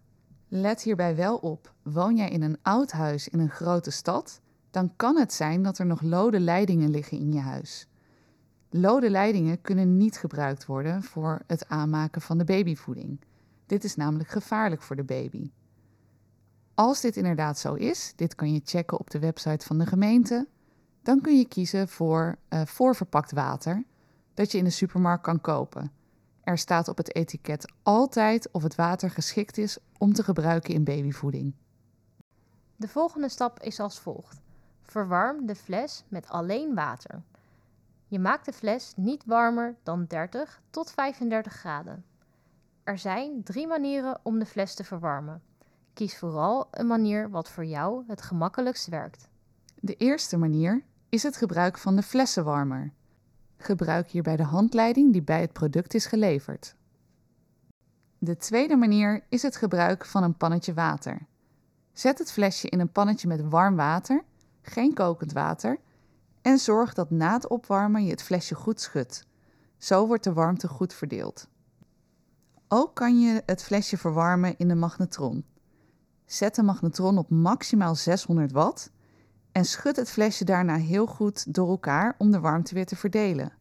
Let 0.49 0.83
hierbij 0.83 1.17
wel 1.17 1.37
op: 1.37 1.75
woon 1.83 2.17
jij 2.17 2.31
in 2.31 2.43
een 2.43 2.59
oud 2.63 2.91
huis 2.91 3.29
in 3.29 3.39
een 3.39 3.51
grote 3.51 3.91
stad, 3.91 4.41
dan 4.71 4.97
kan 4.97 5.17
het 5.17 5.33
zijn 5.33 5.63
dat 5.63 5.79
er 5.79 5.87
nog 5.87 6.01
lode 6.01 6.41
leidingen 6.41 6.91
liggen 6.91 7.19
in 7.19 7.33
je 7.33 7.41
huis. 7.41 7.87
Lode 8.71 9.11
leidingen 9.11 9.61
kunnen 9.61 9.97
niet 9.97 10.19
gebruikt 10.19 10.67
worden 10.67 11.03
voor 11.03 11.43
het 11.47 11.69
aanmaken 11.69 12.21
van 12.21 12.39
de 12.39 12.45
babyvoeding. 12.45 13.21
Dit 13.67 13.85
is 13.85 13.97
namelijk 13.97 14.29
gevaarlijk 14.29 14.83
voor 14.83 14.97
de 14.97 15.05
baby. 15.05 15.51
Als 16.75 17.01
dit 17.01 17.17
inderdaad 17.17 17.59
zo 17.59 17.75
is, 17.75 18.13
dit 18.17 18.35
kan 18.35 18.53
je 18.53 18.61
checken 18.65 18.99
op 18.99 19.11
de 19.11 19.19
website 19.19 19.67
van 19.67 19.79
de 19.79 19.87
gemeente, 19.87 20.49
dan 21.03 21.21
kun 21.21 21.39
je 21.39 21.49
kiezen 21.49 21.89
voor 21.89 22.39
uh, 22.49 22.63
voorverpakt 22.65 23.33
water 23.33 23.85
dat 24.35 24.53
je 24.53 24.59
in 24.59 24.65
de 24.65 24.71
supermarkt 24.71 25.23
kan 25.23 25.41
kopen. 25.41 25.93
Er 26.45 26.59
staat 26.59 26.89
op 26.89 26.97
het 26.97 27.15
etiket 27.15 27.73
altijd 27.83 28.51
of 28.51 28.63
het 28.63 28.75
water 28.75 29.11
geschikt 29.11 29.59
is 29.59 29.79
om 29.99 30.13
te 30.13 30.23
gebruiken 30.23 30.75
in 30.75 30.85
babyvoeding. 30.85 31.55
De 32.77 32.89
volgende 32.89 33.29
stap 33.29 33.61
is 33.61 33.81
als 33.81 34.01
volgt. 34.01 34.41
Verwarm 34.83 35.47
de 35.47 35.55
fles 35.55 36.05
met 36.09 36.29
alleen 36.29 36.75
water. 36.75 37.23
Je 38.07 38.19
maakt 38.19 38.45
de 38.45 38.53
fles 38.53 38.93
niet 38.97 39.25
warmer 39.27 39.77
dan 39.83 40.05
30 40.05 40.61
tot 40.71 40.91
35 40.91 41.53
graden. 41.53 42.05
Er 42.85 42.99
zijn 42.99 43.43
drie 43.43 43.67
manieren 43.67 44.21
om 44.23 44.39
de 44.39 44.47
fles 44.47 44.75
te 44.75 44.85
verwarmen. 44.85 45.43
Kies 45.95 46.19
vooral 46.19 46.69
een 46.71 46.87
manier 46.87 47.31
wat 47.31 47.51
voor 47.51 47.65
jou 47.65 48.05
het 48.07 48.23
gemakkelijkst 48.23 48.87
werkt. 48.87 49.29
De 49.81 49.95
eerste 49.95 50.37
manier 50.37 50.83
is 51.09 51.23
het 51.23 51.37
gebruik 51.37 51.79
van 51.79 51.97
de 51.97 52.03
flessenwarmer. 52.03 52.93
Gebruik 53.63 54.09
hierbij 54.09 54.37
de 54.37 54.43
handleiding 54.43 55.13
die 55.13 55.23
bij 55.23 55.41
het 55.41 55.53
product 55.53 55.95
is 55.95 56.07
geleverd. 56.07 56.75
De 58.19 58.37
tweede 58.37 58.77
manier 58.77 59.25
is 59.29 59.43
het 59.43 59.57
gebruik 59.57 60.07
van 60.07 60.23
een 60.23 60.37
pannetje 60.37 60.75
water. 60.75 61.27
Zet 61.93 62.19
het 62.19 62.33
flesje 62.33 62.69
in 62.69 62.81
een 62.81 62.93
pannetje 62.93 63.29
met 63.29 63.49
warm 63.49 63.77
water, 63.77 64.25
geen 64.63 64.95
kokend 64.95 65.33
water, 65.33 65.79
en 66.43 66.59
zorg 66.59 66.95
dat 66.95 67.11
na 67.11 67.33
het 67.33 67.49
opwarmen 67.49 68.05
je 68.05 68.11
het 68.11 68.23
flesje 68.23 68.55
goed 68.55 68.81
schudt. 68.81 69.27
Zo 69.79 70.07
wordt 70.07 70.25
de 70.25 70.33
warmte 70.33 70.69
goed 70.69 70.95
verdeeld. 70.95 71.49
Ook 72.69 72.95
kan 72.95 73.21
je 73.21 73.43
het 73.47 73.63
flesje 73.63 73.97
verwarmen 73.97 74.59
in 74.59 74.69
de 74.69 74.75
magnetron. 74.75 75.45
Zet 76.25 76.55
de 76.55 76.63
magnetron 76.63 77.19
op 77.19 77.31
maximaal 77.31 77.95
600 77.95 78.53
watt 78.53 78.91
en 79.53 79.65
schud 79.65 79.97
het 79.97 80.11
flesje 80.11 80.45
daarna 80.45 80.77
heel 80.77 81.07
goed 81.07 81.55
door 81.55 81.69
elkaar 81.69 82.15
om 82.19 82.31
de 82.31 82.41
warmte 82.41 82.75
weer 82.75 82.87
te 82.87 82.97
verdelen. 82.97 83.53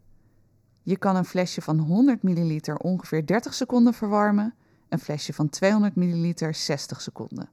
Je 0.83 0.97
kan 0.97 1.15
een 1.15 1.25
flesje 1.25 1.61
van 1.61 1.79
100 1.79 2.23
ml 2.23 2.75
ongeveer 2.77 3.25
30 3.25 3.53
seconden 3.53 3.93
verwarmen, 3.93 4.55
een 4.89 4.99
flesje 4.99 5.33
van 5.33 5.49
200 5.49 5.95
ml 5.95 6.53
60 6.53 7.01
seconden. 7.01 7.49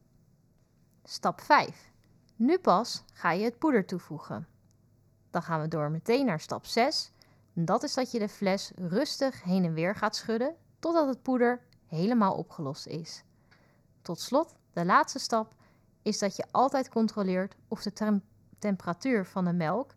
Stap 1.04 1.40
5. 1.40 1.90
Nu 2.36 2.58
pas 2.58 3.04
ga 3.12 3.32
je 3.32 3.44
het 3.44 3.58
poeder 3.58 3.86
toevoegen. 3.86 4.46
Dan 5.30 5.42
gaan 5.42 5.60
we 5.60 5.68
door 5.68 5.90
meteen 5.90 6.26
naar 6.26 6.40
stap 6.40 6.66
6. 6.66 7.12
Dat 7.52 7.82
is 7.82 7.94
dat 7.94 8.10
je 8.10 8.18
de 8.18 8.28
fles 8.28 8.72
rustig 8.76 9.42
heen 9.42 9.64
en 9.64 9.72
weer 9.72 9.94
gaat 9.94 10.16
schudden 10.16 10.54
totdat 10.78 11.08
het 11.08 11.22
poeder 11.22 11.60
helemaal 11.86 12.34
opgelost 12.34 12.86
is. 12.86 13.24
Tot 14.02 14.20
slot, 14.20 14.54
de 14.72 14.84
laatste 14.84 15.18
stap 15.18 15.54
is 16.08 16.18
dat 16.18 16.36
je 16.36 16.44
altijd 16.50 16.88
controleert 16.88 17.54
of 17.68 17.82
de 17.82 18.20
temperatuur 18.58 19.26
van 19.26 19.44
de 19.44 19.52
melk 19.52 19.94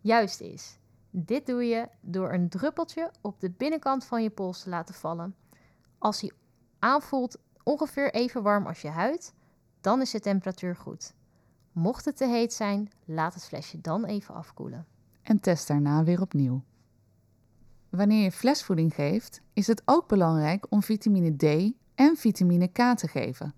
juist 0.00 0.40
is. 0.40 0.78
Dit 1.10 1.46
doe 1.46 1.64
je 1.64 1.88
door 2.00 2.32
een 2.32 2.48
druppeltje 2.48 3.10
op 3.20 3.40
de 3.40 3.50
binnenkant 3.50 4.04
van 4.04 4.22
je 4.22 4.30
pols 4.30 4.62
te 4.62 4.68
laten 4.68 4.94
vallen. 4.94 5.34
Als 5.98 6.20
hij 6.20 6.32
aanvoelt 6.78 7.38
ongeveer 7.62 8.14
even 8.14 8.42
warm 8.42 8.66
als 8.66 8.82
je 8.82 8.88
huid, 8.88 9.34
dan 9.80 10.00
is 10.00 10.10
de 10.10 10.20
temperatuur 10.20 10.76
goed. 10.76 11.14
Mocht 11.72 12.04
het 12.04 12.16
te 12.16 12.26
heet 12.26 12.52
zijn, 12.52 12.90
laat 13.04 13.34
het 13.34 13.44
flesje 13.44 13.80
dan 13.80 14.04
even 14.04 14.34
afkoelen. 14.34 14.86
En 15.22 15.40
test 15.40 15.68
daarna 15.68 16.04
weer 16.04 16.20
opnieuw. 16.20 16.62
Wanneer 17.88 18.22
je 18.22 18.32
flesvoeding 18.32 18.94
geeft, 18.94 19.40
is 19.52 19.66
het 19.66 19.82
ook 19.84 20.08
belangrijk 20.08 20.66
om 20.68 20.82
vitamine 20.82 21.36
D 21.36 21.74
en 21.94 22.16
vitamine 22.16 22.66
K 22.68 22.96
te 22.96 23.08
geven. 23.08 23.54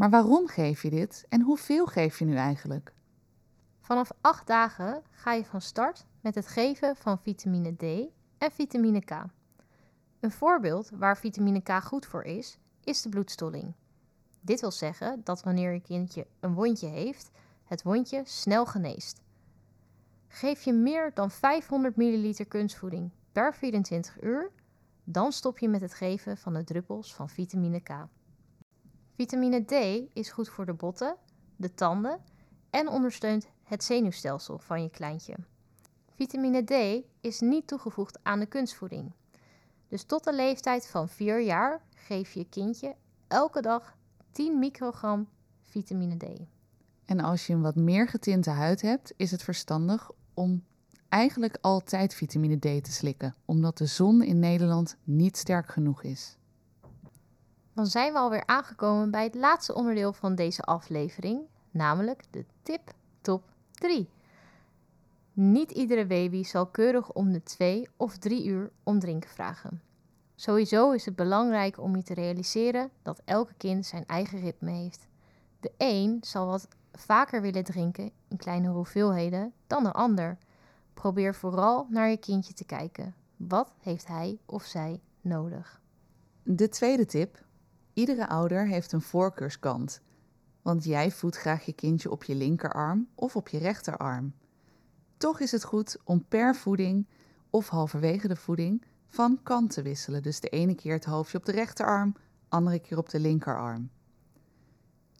Maar 0.00 0.10
waarom 0.10 0.46
geef 0.48 0.82
je 0.82 0.90
dit 0.90 1.26
en 1.28 1.40
hoeveel 1.40 1.86
geef 1.86 2.18
je 2.18 2.24
nu 2.24 2.36
eigenlijk? 2.36 2.92
Vanaf 3.80 4.12
8 4.20 4.46
dagen 4.46 5.02
ga 5.10 5.32
je 5.32 5.44
van 5.44 5.60
start 5.60 6.06
met 6.20 6.34
het 6.34 6.46
geven 6.46 6.96
van 6.96 7.18
vitamine 7.18 7.76
D 7.76 7.82
en 8.38 8.52
vitamine 8.52 9.00
K. 9.00 9.24
Een 10.20 10.30
voorbeeld 10.30 10.90
waar 10.94 11.16
vitamine 11.16 11.60
K 11.60 11.70
goed 11.82 12.06
voor 12.06 12.22
is, 12.22 12.58
is 12.84 13.02
de 13.02 13.08
bloedstolling. 13.08 13.74
Dit 14.40 14.60
wil 14.60 14.70
zeggen 14.70 15.20
dat 15.24 15.42
wanneer 15.42 15.72
je 15.72 15.80
kindje 15.80 16.26
een 16.40 16.54
wondje 16.54 16.88
heeft, 16.88 17.30
het 17.64 17.82
wondje 17.82 18.22
snel 18.24 18.66
geneest. 18.66 19.20
Geef 20.28 20.62
je 20.62 20.72
meer 20.72 21.10
dan 21.14 21.30
500 21.30 21.96
ml 21.96 22.34
kunstvoeding 22.48 23.10
per 23.32 23.54
24 23.54 24.22
uur, 24.22 24.50
dan 25.04 25.32
stop 25.32 25.58
je 25.58 25.68
met 25.68 25.80
het 25.80 25.94
geven 25.94 26.36
van 26.36 26.52
de 26.52 26.64
druppels 26.64 27.14
van 27.14 27.28
vitamine 27.28 27.80
K. 27.80 28.08
Vitamine 29.20 29.64
D 29.64 29.72
is 30.12 30.30
goed 30.30 30.48
voor 30.48 30.66
de 30.66 30.72
botten, 30.72 31.16
de 31.56 31.74
tanden 31.74 32.20
en 32.70 32.88
ondersteunt 32.88 33.46
het 33.62 33.84
zenuwstelsel 33.84 34.58
van 34.58 34.82
je 34.82 34.90
kleintje. 34.90 35.34
Vitamine 36.14 36.64
D 36.64 37.04
is 37.20 37.40
niet 37.40 37.66
toegevoegd 37.66 38.18
aan 38.22 38.38
de 38.38 38.46
kunstvoeding. 38.46 39.12
Dus 39.88 40.04
tot 40.04 40.24
de 40.24 40.34
leeftijd 40.34 40.86
van 40.86 41.08
4 41.08 41.40
jaar 41.40 41.82
geef 41.94 42.32
je 42.32 42.46
kindje 42.48 42.94
elke 43.28 43.60
dag 43.60 43.96
10 44.30 44.58
microgram 44.58 45.28
vitamine 45.62 46.16
D. 46.16 46.24
En 47.04 47.20
als 47.20 47.46
je 47.46 47.52
een 47.52 47.62
wat 47.62 47.76
meer 47.76 48.08
getinte 48.08 48.50
huid 48.50 48.82
hebt, 48.82 49.12
is 49.16 49.30
het 49.30 49.42
verstandig 49.42 50.10
om 50.34 50.64
eigenlijk 51.08 51.58
altijd 51.60 52.14
vitamine 52.14 52.56
D 52.56 52.84
te 52.84 52.92
slikken, 52.92 53.34
omdat 53.44 53.78
de 53.78 53.86
zon 53.86 54.22
in 54.22 54.38
Nederland 54.38 54.96
niet 55.04 55.36
sterk 55.36 55.68
genoeg 55.68 56.02
is. 56.02 56.38
Dan 57.80 57.88
zijn 57.88 58.12
we 58.12 58.18
alweer 58.18 58.46
aangekomen 58.46 59.10
bij 59.10 59.24
het 59.24 59.34
laatste 59.34 59.74
onderdeel 59.74 60.12
van 60.12 60.34
deze 60.34 60.62
aflevering, 60.62 61.40
namelijk 61.70 62.22
de 62.30 62.44
tip 62.62 62.92
top 63.20 63.42
3. 63.70 64.08
Niet 65.32 65.70
iedere 65.70 66.06
baby 66.06 66.42
zal 66.42 66.66
keurig 66.66 67.12
om 67.12 67.32
de 67.32 67.42
2 67.42 67.88
of 67.96 68.16
3 68.18 68.46
uur 68.46 68.70
om 68.82 68.98
drinken 68.98 69.30
vragen. 69.30 69.82
Sowieso 70.34 70.90
is 70.92 71.04
het 71.04 71.16
belangrijk 71.16 71.80
om 71.80 71.96
je 71.96 72.02
te 72.02 72.14
realiseren 72.14 72.90
dat 73.02 73.22
elke 73.24 73.54
kind 73.56 73.86
zijn 73.86 74.06
eigen 74.06 74.40
ritme 74.40 74.70
heeft. 74.70 75.06
De 75.60 75.72
een 75.76 76.18
zal 76.20 76.46
wat 76.46 76.68
vaker 76.92 77.42
willen 77.42 77.64
drinken 77.64 78.10
in 78.28 78.36
kleine 78.36 78.68
hoeveelheden 78.68 79.52
dan 79.66 79.82
de 79.82 79.92
ander. 79.92 80.38
Probeer 80.94 81.34
vooral 81.34 81.86
naar 81.90 82.10
je 82.10 82.16
kindje 82.16 82.52
te 82.52 82.64
kijken. 82.64 83.14
Wat 83.36 83.72
heeft 83.78 84.06
hij 84.06 84.38
of 84.46 84.64
zij 84.64 85.00
nodig? 85.20 85.80
De 86.42 86.68
tweede 86.68 87.06
tip. 87.06 87.48
Iedere 87.92 88.28
ouder 88.28 88.66
heeft 88.66 88.92
een 88.92 89.00
voorkeurskant. 89.00 90.00
Want 90.62 90.84
jij 90.84 91.10
voedt 91.10 91.36
graag 91.36 91.64
je 91.64 91.72
kindje 91.72 92.10
op 92.10 92.24
je 92.24 92.34
linkerarm 92.34 93.08
of 93.14 93.36
op 93.36 93.48
je 93.48 93.58
rechterarm. 93.58 94.34
Toch 95.16 95.40
is 95.40 95.52
het 95.52 95.64
goed 95.64 95.96
om 96.04 96.24
per 96.28 96.56
voeding 96.56 97.06
of 97.50 97.68
halverwege 97.68 98.28
de 98.28 98.36
voeding 98.36 98.84
van 99.06 99.40
kant 99.42 99.70
te 99.70 99.82
wisselen. 99.82 100.22
Dus 100.22 100.40
de 100.40 100.48
ene 100.48 100.74
keer 100.74 100.92
het 100.92 101.04
hoofdje 101.04 101.38
op 101.38 101.44
de 101.44 101.52
rechterarm, 101.52 102.14
andere 102.48 102.78
keer 102.78 102.98
op 102.98 103.08
de 103.08 103.20
linkerarm. 103.20 103.90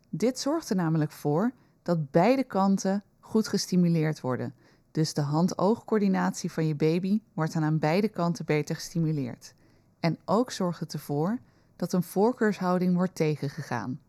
Dit 0.09 0.39
zorgt 0.39 0.71
er 0.71 0.77
namelijk 0.77 1.13
voor 1.13 1.53
dat 1.83 2.11
beide 2.11 2.45
kanten 2.45 3.05
goed 3.21 3.49
gestimuleerd 3.49 4.21
worden. 4.21 4.55
Dus 4.91 5.15
de 5.15 5.21
hand-oogcoördinatie 5.21 6.53
van 6.53 6.67
je 6.67 6.75
baby 6.75 7.23
wordt 7.33 7.53
dan 7.53 7.63
aan 7.63 7.79
beide 7.79 8.09
kanten 8.09 8.45
beter 8.45 8.75
gestimuleerd. 8.75 9.55
En 10.01 10.19
ook 10.25 10.51
zorgt 10.51 10.81
het 10.81 10.93
ervoor 10.93 11.39
dat 11.81 11.93
een 11.93 12.03
voorkeurshouding 12.03 12.95
wordt 12.95 13.15
tegengegaan. 13.15 14.01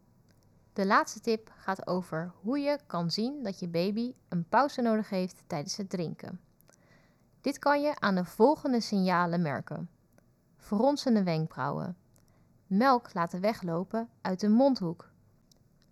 De 0.73 0.85
laatste 0.85 1.19
tip 1.19 1.51
gaat 1.55 1.87
over 1.87 2.31
hoe 2.41 2.59
je 2.59 2.79
kan 2.87 3.11
zien 3.11 3.43
dat 3.43 3.59
je 3.59 3.67
baby 3.67 4.13
een 4.29 4.45
pauze 4.49 4.81
nodig 4.81 5.09
heeft 5.09 5.43
tijdens 5.47 5.77
het 5.77 5.89
drinken. 5.89 6.39
Dit 7.41 7.59
kan 7.59 7.81
je 7.81 7.99
aan 7.99 8.15
de 8.15 8.25
volgende 8.25 8.81
signalen 8.81 9.41
merken: 9.41 9.89
fronsende 10.57 11.23
wenkbrauwen, 11.23 11.97
melk 12.67 13.13
laten 13.13 13.41
weglopen 13.41 14.09
uit 14.21 14.39
de 14.39 14.49
mondhoek, 14.49 15.09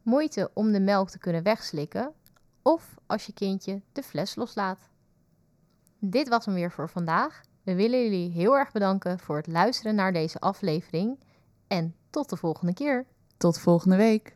moeite 0.02 0.52
om 0.54 0.72
de 0.72 0.80
melk 0.80 1.10
te 1.10 1.20
kunnen 1.20 1.44
wegslikken 1.44 2.14
of 2.62 2.96
als 3.06 3.26
je 3.26 3.34
kindje 3.34 3.82
de 3.92 4.04
fles 4.04 4.36
loslaat. 4.36 4.90
Dit 6.00 6.30
was 6.30 6.46
hem 6.46 6.54
weer 6.54 6.72
voor 6.72 6.90
vandaag. 6.90 7.42
We 7.64 7.76
willen 7.76 8.04
jullie 8.04 8.32
heel 8.32 8.58
erg 8.58 8.72
bedanken 8.72 9.20
voor 9.20 9.38
het 9.38 9.48
luisteren 9.48 9.96
naar 9.96 10.14
deze 10.14 10.40
aflevering 10.40 11.18
en 11.70 11.96
tot 12.10 12.30
de 12.30 12.38
volgende 12.38 12.74
keer. 12.74 13.06
Tot 13.38 13.60
volgende 13.60 13.96
week. 13.96 14.34